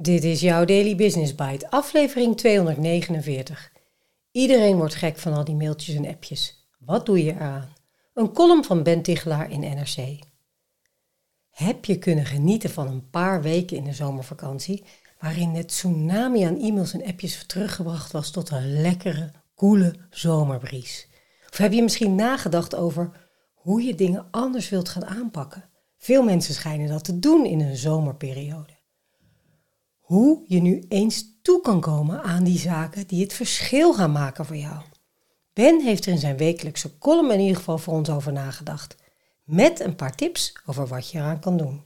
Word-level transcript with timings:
Dit 0.00 0.24
is 0.24 0.40
jouw 0.40 0.64
Daily 0.64 0.96
Business 0.96 1.34
Bite, 1.34 1.70
aflevering 1.70 2.36
249. 2.36 3.72
Iedereen 4.30 4.76
wordt 4.76 4.94
gek 4.94 5.18
van 5.18 5.32
al 5.32 5.44
die 5.44 5.54
mailtjes 5.54 5.96
en 5.96 6.06
appjes. 6.06 6.68
Wat 6.78 7.06
doe 7.06 7.24
je 7.24 7.32
eraan? 7.32 7.72
Een 8.14 8.32
column 8.32 8.64
van 8.64 8.82
Ben 8.82 9.02
Tichelaar 9.02 9.50
in 9.50 9.60
NRC. 9.60 10.18
Heb 11.50 11.84
je 11.84 11.98
kunnen 11.98 12.24
genieten 12.24 12.70
van 12.70 12.88
een 12.88 13.10
paar 13.10 13.42
weken 13.42 13.76
in 13.76 13.84
de 13.84 13.92
zomervakantie, 13.92 14.84
waarin 15.20 15.50
het 15.50 15.68
tsunami 15.68 16.42
aan 16.42 16.60
e-mails 16.60 16.92
en 16.92 17.04
appjes 17.04 17.44
teruggebracht 17.46 18.12
was 18.12 18.30
tot 18.30 18.50
een 18.50 18.80
lekkere, 18.80 19.32
koele 19.54 19.94
zomerbries? 20.10 21.08
Of 21.50 21.56
heb 21.56 21.72
je 21.72 21.82
misschien 21.82 22.14
nagedacht 22.14 22.74
over 22.74 23.28
hoe 23.54 23.82
je 23.82 23.94
dingen 23.94 24.26
anders 24.30 24.68
wilt 24.68 24.88
gaan 24.88 25.06
aanpakken? 25.06 25.70
Veel 25.96 26.22
mensen 26.22 26.54
schijnen 26.54 26.88
dat 26.88 27.04
te 27.04 27.18
doen 27.18 27.46
in 27.46 27.60
een 27.60 27.76
zomerperiode 27.76 28.77
hoe 30.08 30.42
je 30.46 30.60
nu 30.60 30.84
eens 30.88 31.38
toe 31.42 31.60
kan 31.60 31.80
komen 31.80 32.22
aan 32.22 32.44
die 32.44 32.58
zaken 32.58 33.06
die 33.06 33.22
het 33.22 33.32
verschil 33.32 33.94
gaan 33.94 34.12
maken 34.12 34.46
voor 34.46 34.56
jou. 34.56 34.82
Ben 35.52 35.80
heeft 35.80 36.06
er 36.06 36.12
in 36.12 36.18
zijn 36.18 36.36
wekelijkse 36.36 36.98
column 36.98 37.30
in 37.30 37.40
ieder 37.40 37.56
geval 37.56 37.78
voor 37.78 37.94
ons 37.94 38.10
over 38.10 38.32
nagedacht. 38.32 38.96
Met 39.44 39.80
een 39.80 39.94
paar 39.94 40.14
tips 40.14 40.52
over 40.66 40.86
wat 40.86 41.10
je 41.10 41.18
eraan 41.18 41.40
kan 41.40 41.56
doen. 41.56 41.82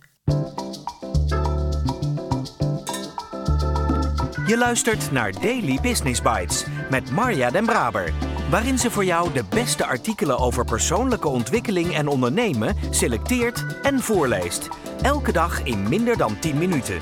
Je 4.47 4.56
luistert 4.59 5.12
naar 5.12 5.33
Daily 5.41 5.78
Business 5.80 6.23
Bites 6.23 6.64
met 6.91 7.11
Marja 7.11 7.50
Den 7.50 7.66
Braber. 7.66 8.12
Waarin 8.50 8.78
ze 8.78 8.91
voor 8.91 9.05
jou 9.05 9.33
de 9.33 9.45
beste 9.50 9.86
artikelen 9.86 10.39
over 10.39 10.64
persoonlijke 10.64 11.28
ontwikkeling 11.28 11.95
en 11.95 12.09
ondernemen 12.09 12.77
selecteert 12.91 13.66
en 13.83 14.00
voorleest. 14.00 14.69
Elke 15.00 15.33
dag 15.33 15.64
in 15.64 15.89
minder 15.89 16.16
dan 16.16 16.39
10 16.39 16.59
minuten. 16.59 17.00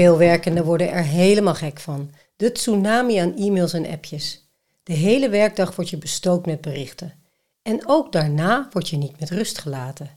Veel 0.00 0.18
werkenden 0.18 0.64
worden 0.64 0.90
er 0.90 1.04
helemaal 1.04 1.54
gek 1.54 1.80
van. 1.80 2.10
De 2.36 2.52
tsunami 2.52 3.16
aan 3.16 3.36
e-mails 3.36 3.72
en 3.72 3.86
appjes. 3.86 4.50
De 4.82 4.92
hele 4.92 5.28
werkdag 5.28 5.76
word 5.76 5.90
je 5.90 5.98
bestookt 5.98 6.46
met 6.46 6.60
berichten. 6.60 7.14
En 7.62 7.88
ook 7.88 8.12
daarna 8.12 8.68
word 8.72 8.88
je 8.88 8.96
niet 8.96 9.20
met 9.20 9.30
rust 9.30 9.58
gelaten. 9.58 10.10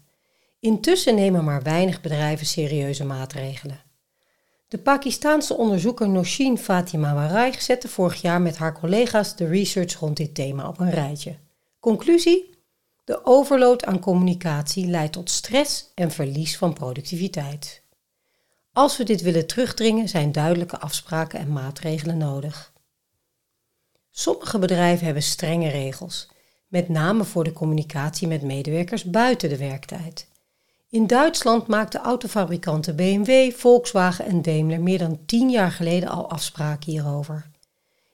Intussen 0.59 1.15
nemen 1.15 1.43
maar 1.43 1.63
weinig 1.63 2.01
bedrijven 2.01 2.45
serieuze 2.45 3.05
maatregelen. 3.05 3.79
De 4.67 4.77
Pakistaanse 4.77 5.57
onderzoeker 5.57 6.09
Noshin 6.09 6.57
Fatima 6.57 7.13
Warai 7.13 7.53
zette 7.59 7.87
vorig 7.87 8.21
jaar 8.21 8.41
met 8.41 8.57
haar 8.57 8.79
collega's 8.79 9.35
de 9.35 9.47
research 9.47 9.99
rond 9.99 10.17
dit 10.17 10.35
thema 10.35 10.67
op 10.67 10.79
een 10.79 10.91
rijtje. 10.91 11.35
Conclusie? 11.79 12.59
De 13.03 13.25
overload 13.25 13.85
aan 13.85 13.99
communicatie 13.99 14.87
leidt 14.87 15.13
tot 15.13 15.29
stress 15.29 15.91
en 15.95 16.11
verlies 16.11 16.57
van 16.57 16.73
productiviteit. 16.73 17.82
Als 18.73 18.97
we 18.97 19.03
dit 19.03 19.21
willen 19.21 19.47
terugdringen, 19.47 20.09
zijn 20.09 20.31
duidelijke 20.31 20.79
afspraken 20.79 21.39
en 21.39 21.51
maatregelen 21.51 22.17
nodig. 22.17 22.73
Sommige 24.11 24.59
bedrijven 24.59 25.05
hebben 25.05 25.23
strenge 25.23 25.69
regels, 25.69 26.27
met 26.67 26.89
name 26.89 27.23
voor 27.23 27.43
de 27.43 27.53
communicatie 27.53 28.27
met 28.27 28.41
medewerkers 28.41 29.03
buiten 29.03 29.49
de 29.49 29.57
werktijd. 29.57 30.27
In 30.89 31.07
Duitsland 31.07 31.67
maakten 31.67 32.01
autofabrikanten 32.01 32.95
BMW, 32.95 33.51
Volkswagen 33.51 34.25
en 34.25 34.41
Daimler 34.41 34.81
meer 34.81 34.97
dan 34.97 35.25
tien 35.25 35.49
jaar 35.49 35.71
geleden 35.71 36.09
al 36.09 36.29
afspraken 36.29 36.91
hierover. 36.91 37.49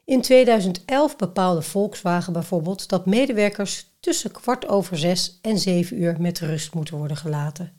In 0.06 0.22
2011 0.22 1.16
bepaalde 1.16 1.62
Volkswagen 1.62 2.34
bijvoorbeeld 2.34 2.90
dat 2.90 3.06
medewerkers 3.06 3.86
tussen 4.00 4.32
kwart 4.32 4.68
over 4.68 4.98
zes 4.98 5.40
en 5.42 5.60
zeven 5.60 6.02
uur 6.02 6.16
met 6.22 6.40
rust 6.40 6.74
moeten 6.74 6.98
worden 6.98 7.18
gelaten. 7.18 7.79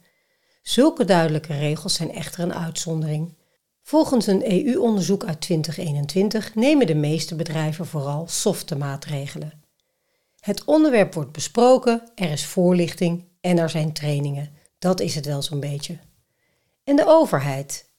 Zulke 0.71 1.05
duidelijke 1.05 1.59
regels 1.59 1.95
zijn 1.95 2.13
echter 2.13 2.43
een 2.43 2.55
uitzondering. 2.55 3.35
Volgens 3.83 4.27
een 4.27 4.67
EU-onderzoek 4.67 5.25
uit 5.25 5.41
2021 5.41 6.55
nemen 6.55 6.87
de 6.87 6.95
meeste 6.95 7.35
bedrijven 7.35 7.87
vooral 7.87 8.29
softe 8.29 8.77
maatregelen. 8.77 9.63
Het 10.41 10.65
onderwerp 10.65 11.15
wordt 11.15 11.33
besproken, 11.33 12.03
er 12.15 12.31
is 12.31 12.47
voorlichting 12.47 13.25
en 13.41 13.59
er 13.59 13.71
zijn 13.71 13.93
trainingen. 13.93 14.51
Dat 14.79 15.01
is 15.01 15.15
het 15.15 15.27
wel 15.27 15.43
zo'n 15.43 15.61
beetje. 15.61 15.99
En 16.85 16.97
de 16.97 17.07
overheid. 17.07 17.91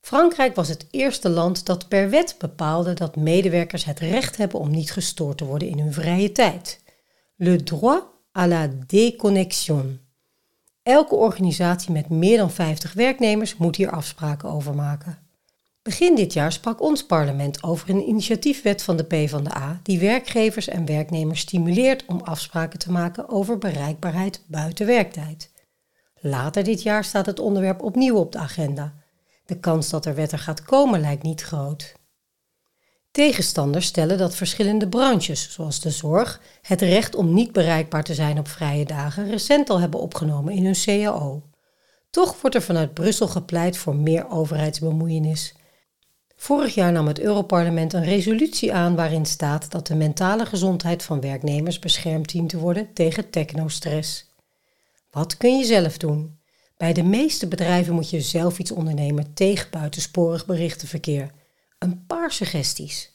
Frankrijk 0.00 0.54
was 0.54 0.68
het 0.68 0.86
eerste 0.90 1.28
land 1.28 1.66
dat 1.66 1.88
per 1.88 2.10
wet 2.10 2.34
bepaalde 2.38 2.94
dat 2.94 3.16
medewerkers 3.16 3.84
het 3.84 3.98
recht 3.98 4.36
hebben 4.36 4.60
om 4.60 4.70
niet 4.70 4.92
gestoord 4.92 5.38
te 5.38 5.44
worden 5.44 5.68
in 5.68 5.78
hun 5.78 5.92
vrije 5.92 6.32
tijd. 6.32 6.80
Le 7.36 7.62
droit 7.62 8.02
à 8.38 8.46
la 8.46 8.68
déconnexion. 8.86 10.09
Elke 10.90 11.14
organisatie 11.14 11.92
met 11.92 12.08
meer 12.08 12.36
dan 12.36 12.50
50 12.50 12.92
werknemers 12.92 13.56
moet 13.56 13.76
hier 13.76 13.90
afspraken 13.90 14.50
over 14.50 14.74
maken. 14.74 15.18
Begin 15.82 16.14
dit 16.14 16.32
jaar 16.32 16.52
sprak 16.52 16.80
ons 16.80 17.06
parlement 17.06 17.62
over 17.62 17.90
een 17.90 18.08
initiatiefwet 18.08 18.82
van 18.82 18.96
de 18.96 19.04
PvdA 19.04 19.80
die 19.82 19.98
werkgevers 19.98 20.68
en 20.68 20.86
werknemers 20.86 21.40
stimuleert 21.40 22.04
om 22.06 22.20
afspraken 22.20 22.78
te 22.78 22.90
maken 22.90 23.28
over 23.28 23.58
bereikbaarheid 23.58 24.44
buiten 24.46 24.86
werktijd. 24.86 25.50
Later 26.14 26.64
dit 26.64 26.82
jaar 26.82 27.04
staat 27.04 27.26
het 27.26 27.40
onderwerp 27.40 27.82
opnieuw 27.82 28.16
op 28.16 28.32
de 28.32 28.38
agenda. 28.38 28.94
De 29.46 29.58
kans 29.58 29.90
dat 29.90 30.06
er 30.06 30.14
wetter 30.14 30.38
gaat 30.38 30.62
komen 30.62 31.00
lijkt 31.00 31.22
niet 31.22 31.42
groot. 31.42 31.94
Tegenstanders 33.10 33.86
stellen 33.86 34.18
dat 34.18 34.36
verschillende 34.36 34.88
branches, 34.88 35.52
zoals 35.52 35.80
de 35.80 35.90
zorg, 35.90 36.40
het 36.62 36.80
recht 36.80 37.14
om 37.14 37.34
niet 37.34 37.52
bereikbaar 37.52 38.04
te 38.04 38.14
zijn 38.14 38.38
op 38.38 38.48
vrije 38.48 38.84
dagen 38.84 39.30
recent 39.30 39.70
al 39.70 39.80
hebben 39.80 40.00
opgenomen 40.00 40.52
in 40.52 40.64
hun 40.64 40.76
CAO. 40.84 41.42
Toch 42.10 42.40
wordt 42.40 42.56
er 42.56 42.62
vanuit 42.62 42.94
Brussel 42.94 43.28
gepleit 43.28 43.76
voor 43.76 43.96
meer 43.96 44.30
overheidsbemoeienis. 44.30 45.54
Vorig 46.36 46.74
jaar 46.74 46.92
nam 46.92 47.06
het 47.06 47.20
Europarlement 47.20 47.92
een 47.92 48.04
resolutie 48.04 48.72
aan 48.74 48.94
waarin 48.94 49.26
staat 49.26 49.70
dat 49.70 49.86
de 49.86 49.94
mentale 49.94 50.46
gezondheid 50.46 51.02
van 51.02 51.20
werknemers 51.20 51.78
beschermd 51.78 52.28
dient 52.32 52.48
te 52.48 52.58
worden 52.58 52.92
tegen 52.92 53.30
technostress. 53.30 54.34
Wat 55.10 55.36
kun 55.36 55.58
je 55.58 55.64
zelf 55.64 55.96
doen? 55.96 56.38
Bij 56.76 56.92
de 56.92 57.02
meeste 57.02 57.48
bedrijven 57.48 57.94
moet 57.94 58.10
je 58.10 58.20
zelf 58.20 58.58
iets 58.58 58.70
ondernemen 58.70 59.34
tegen 59.34 59.70
buitensporig 59.70 60.46
berichtenverkeer. 60.46 61.30
Een 61.80 62.06
paar 62.06 62.32
suggesties. 62.32 63.14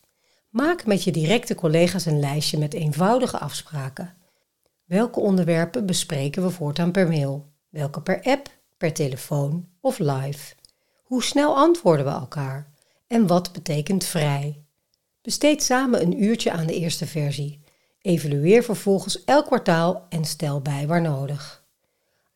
Maak 0.50 0.86
met 0.86 1.04
je 1.04 1.12
directe 1.12 1.56
collega's 1.56 2.06
een 2.06 2.20
lijstje 2.20 2.58
met 2.58 2.74
eenvoudige 2.74 3.40
afspraken. 3.40 4.14
Welke 4.86 5.20
onderwerpen 5.20 5.86
bespreken 5.86 6.44
we 6.44 6.50
voortaan 6.50 6.92
per 6.92 7.08
mail? 7.08 7.54
Welke 7.70 8.02
per 8.02 8.24
app, 8.24 8.50
per 8.78 8.94
telefoon 8.94 9.70
of 9.82 10.00
live? 10.00 10.56
Hoe 11.04 11.24
snel 11.24 11.56
antwoorden 11.56 12.06
we 12.06 12.12
elkaar? 12.12 12.72
En 13.08 13.28
wat 13.28 13.52
betekent 13.54 14.04
vrij? 14.04 14.64
Besteed 15.22 15.64
samen 15.64 16.02
een 16.02 16.24
uurtje 16.24 16.52
aan 16.52 16.68
de 16.68 16.76
eerste 16.76 17.06
versie. 17.06 17.62
Evalueer 18.02 18.64
vervolgens 18.64 19.24
elk 19.24 19.46
kwartaal 19.46 20.06
en 20.10 20.26
stel 20.26 20.62
bij 20.62 20.88
waar 20.88 21.02
nodig. 21.02 21.66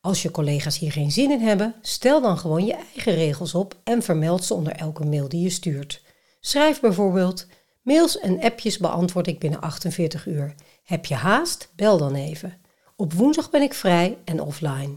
Als 0.01 0.21
je 0.21 0.31
collega's 0.31 0.77
hier 0.77 0.91
geen 0.91 1.11
zin 1.11 1.31
in 1.31 1.41
hebben, 1.41 1.75
stel 1.81 2.21
dan 2.21 2.37
gewoon 2.37 2.65
je 2.65 2.73
eigen 2.73 3.13
regels 3.13 3.55
op 3.55 3.79
en 3.83 4.03
vermeld 4.03 4.43
ze 4.43 4.53
onder 4.53 4.73
elke 4.73 5.05
mail 5.05 5.29
die 5.29 5.41
je 5.41 5.49
stuurt. 5.49 6.07
Schrijf 6.39 6.79
bijvoorbeeld: 6.79 7.47
Mails 7.81 8.19
en 8.19 8.41
appjes 8.41 8.77
beantwoord 8.77 9.27
ik 9.27 9.39
binnen 9.39 9.61
48 9.61 10.25
uur. 10.25 10.55
Heb 10.83 11.05
je 11.05 11.15
haast? 11.15 11.71
Bel 11.75 11.97
dan 11.97 12.15
even. 12.15 12.57
Op 12.95 13.13
woensdag 13.13 13.49
ben 13.49 13.61
ik 13.61 13.73
vrij 13.73 14.17
en 14.25 14.41
offline. 14.41 14.95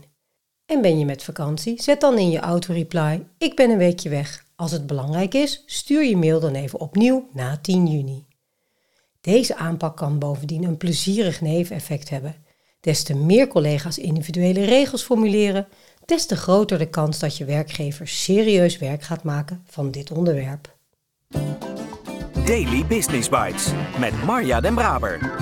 En 0.67 0.83
ben 0.83 0.99
je 0.99 1.05
met 1.05 1.23
vakantie? 1.23 1.83
Zet 1.83 2.01
dan 2.01 2.19
in 2.19 2.31
je 2.31 2.39
auto-reply: 2.39 3.27
Ik 3.39 3.57
ben 3.57 3.71
een 3.71 3.79
weekje 3.79 4.09
weg. 4.09 4.45
Als 4.57 4.71
het 4.73 4.87
belangrijk 4.87 5.35
is, 5.35 5.63
stuur 5.67 6.05
je 6.05 6.17
mail 6.17 6.41
dan 6.41 6.55
even 6.55 6.81
opnieuw 6.81 7.29
na 7.33 7.57
10 7.57 7.87
juni. 7.87 8.27
Deze 9.21 9.57
aanpak 9.57 9.97
kan 9.97 10.19
bovendien 10.19 10.65
een 10.65 10.77
plezierig 10.77 11.41
neveneffect 11.41 12.09
hebben. 12.09 12.35
Des 12.81 13.03
te 13.03 13.15
meer 13.15 13.47
collega's 13.47 13.99
individuele 13.99 14.65
regels 14.65 15.03
formuleren, 15.03 15.69
des 16.05 16.27
te 16.27 16.37
groter 16.37 16.79
de 16.79 16.89
kans 16.89 17.19
dat 17.19 17.37
je 17.37 17.45
werkgever 17.45 18.09
serieus 18.09 18.79
werk 18.79 19.03
gaat 19.03 19.23
maken 19.23 19.65
van 19.67 19.91
dit 19.91 20.11
onderwerp. 20.11 20.77
Daily 22.47 22.87
Business 22.87 23.29
Bites 23.29 23.71
met 23.99 24.25
Marja 24.25 24.61
Den 24.61 24.75
Braber. 24.75 25.41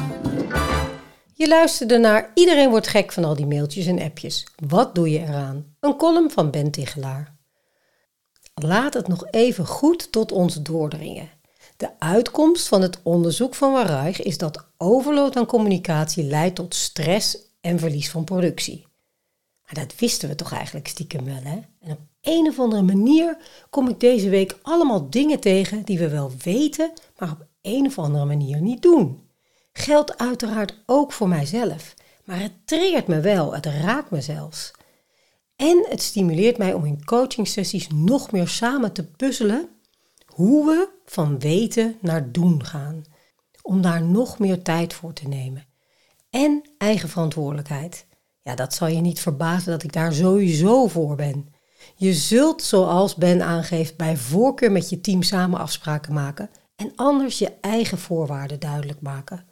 Je 1.34 1.48
luisterde 1.48 1.98
naar 1.98 2.30
Iedereen 2.34 2.70
wordt 2.70 2.88
gek 2.88 3.12
van 3.12 3.24
al 3.24 3.34
die 3.34 3.46
mailtjes 3.46 3.86
en 3.86 4.00
appjes. 4.00 4.46
Wat 4.68 4.94
doe 4.94 5.10
je 5.10 5.18
eraan? 5.18 5.76
Een 5.80 5.96
column 5.96 6.30
van 6.30 6.50
Ben 6.50 6.70
Tichelaar. 6.70 7.36
Laat 8.54 8.94
het 8.94 9.08
nog 9.08 9.26
even 9.30 9.66
goed 9.66 10.12
tot 10.12 10.32
ons 10.32 10.54
doordringen. 10.54 11.30
De 11.76 11.90
uitkomst 11.98 12.68
van 12.68 12.82
het 12.82 13.00
onderzoek 13.02 13.54
van 13.54 13.72
Waruig 13.72 14.22
is 14.22 14.38
dat 14.38 14.66
overload 14.76 15.36
aan 15.36 15.46
communicatie 15.46 16.24
leidt 16.24 16.54
tot 16.54 16.74
stress 16.74 17.38
en 17.60 17.78
verlies 17.78 18.10
van 18.10 18.24
productie. 18.24 18.89
Maar 19.70 19.84
dat 19.84 19.98
wisten 19.98 20.28
we 20.28 20.34
toch 20.34 20.52
eigenlijk 20.52 20.88
stiekem 20.88 21.24
wel, 21.24 21.42
hè? 21.42 21.60
En 21.80 21.90
op 21.90 21.98
een 22.20 22.46
of 22.48 22.58
andere 22.58 22.82
manier 22.82 23.36
kom 23.70 23.88
ik 23.88 24.00
deze 24.00 24.28
week 24.28 24.58
allemaal 24.62 25.10
dingen 25.10 25.40
tegen 25.40 25.82
die 25.82 25.98
we 25.98 26.08
wel 26.08 26.32
weten, 26.42 26.92
maar 27.18 27.30
op 27.30 27.46
een 27.62 27.86
of 27.86 27.98
andere 27.98 28.24
manier 28.24 28.60
niet 28.60 28.82
doen. 28.82 29.28
Geldt 29.72 30.18
uiteraard 30.18 30.82
ook 30.86 31.12
voor 31.12 31.28
mijzelf, 31.28 31.94
maar 32.24 32.40
het 32.40 32.52
treert 32.64 33.06
me 33.06 33.20
wel, 33.20 33.54
het 33.54 33.66
raakt 33.66 34.10
me 34.10 34.20
zelfs. 34.20 34.70
En 35.56 35.86
het 35.88 36.02
stimuleert 36.02 36.58
mij 36.58 36.72
om 36.72 36.84
in 36.84 37.04
coachingsessies 37.04 37.88
nog 37.88 38.30
meer 38.30 38.48
samen 38.48 38.92
te 38.92 39.04
puzzelen 39.04 39.68
hoe 40.26 40.66
we 40.66 40.88
van 41.04 41.38
weten 41.38 41.96
naar 42.00 42.32
doen 42.32 42.64
gaan. 42.64 43.04
Om 43.62 43.82
daar 43.82 44.02
nog 44.02 44.38
meer 44.38 44.62
tijd 44.62 44.94
voor 44.94 45.12
te 45.12 45.28
nemen. 45.28 45.66
En 46.30 46.62
eigen 46.78 47.08
verantwoordelijkheid. 47.08 48.06
Ja, 48.42 48.54
dat 48.54 48.74
zal 48.74 48.88
je 48.88 49.00
niet 49.00 49.20
verbazen 49.20 49.72
dat 49.72 49.82
ik 49.82 49.92
daar 49.92 50.12
sowieso 50.12 50.86
voor 50.86 51.16
ben. 51.16 51.54
Je 51.96 52.14
zult, 52.14 52.62
zoals 52.62 53.14
Ben 53.14 53.42
aangeeft, 53.42 53.96
bij 53.96 54.16
voorkeur 54.16 54.72
met 54.72 54.88
je 54.88 55.00
team 55.00 55.22
samen 55.22 55.58
afspraken 55.58 56.12
maken 56.12 56.50
en 56.76 56.92
anders 56.96 57.38
je 57.38 57.52
eigen 57.60 57.98
voorwaarden 57.98 58.60
duidelijk 58.60 59.00
maken. 59.00 59.46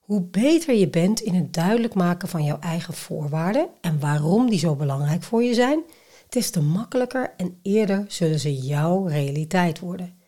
Hoe 0.00 0.22
beter 0.22 0.74
je 0.74 0.90
bent 0.90 1.20
in 1.20 1.34
het 1.34 1.54
duidelijk 1.54 1.94
maken 1.94 2.28
van 2.28 2.44
jouw 2.44 2.58
eigen 2.58 2.94
voorwaarden 2.94 3.68
en 3.80 4.00
waarom 4.00 4.50
die 4.50 4.58
zo 4.58 4.76
belangrijk 4.76 5.22
voor 5.22 5.42
je 5.42 5.54
zijn, 5.54 5.82
des 6.28 6.50
te 6.50 6.62
makkelijker 6.62 7.34
en 7.36 7.58
eerder 7.62 8.04
zullen 8.08 8.40
ze 8.40 8.56
jouw 8.56 9.06
realiteit 9.06 9.78
worden. 9.78 10.18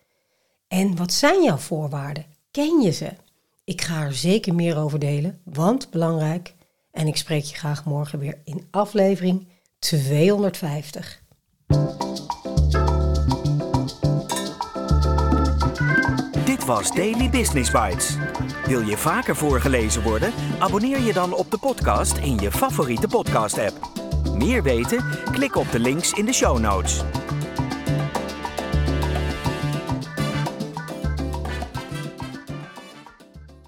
En 0.68 0.96
wat 0.96 1.12
zijn 1.12 1.42
jouw 1.42 1.56
voorwaarden? 1.56 2.26
Ken 2.50 2.80
je 2.80 2.90
ze? 2.90 3.10
Ik 3.64 3.82
ga 3.82 4.02
er 4.02 4.14
zeker 4.14 4.54
meer 4.54 4.78
over 4.78 4.98
delen, 4.98 5.40
want 5.44 5.90
belangrijk. 5.90 6.54
En 6.98 7.06
ik 7.06 7.16
spreek 7.16 7.44
je 7.44 7.56
graag 7.56 7.84
morgen 7.84 8.18
weer 8.18 8.40
in 8.44 8.66
aflevering 8.70 9.48
250. 9.78 11.22
Dit 16.44 16.64
was 16.64 16.90
Daily 16.90 17.30
Business 17.30 17.70
Bites. 17.70 18.16
Wil 18.66 18.80
je 18.80 18.96
vaker 18.96 19.36
voorgelezen 19.36 20.02
worden? 20.02 20.32
Abonneer 20.58 21.00
je 21.00 21.12
dan 21.12 21.34
op 21.34 21.50
de 21.50 21.58
podcast 21.58 22.16
in 22.16 22.38
je 22.38 22.50
favoriete 22.50 23.08
podcast-app. 23.08 23.90
Meer 24.34 24.62
weten? 24.62 25.04
Klik 25.32 25.56
op 25.56 25.70
de 25.70 25.78
links 25.78 26.12
in 26.12 26.24
de 26.24 26.32
show 26.32 26.58
notes. 26.58 27.02